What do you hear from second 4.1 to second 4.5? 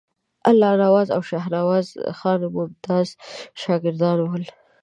ول.